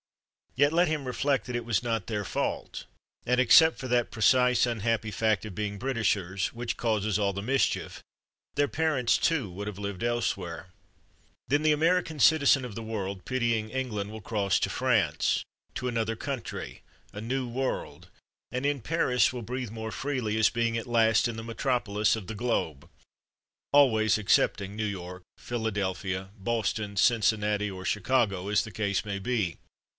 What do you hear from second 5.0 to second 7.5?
fact of being Britishers, which causes all the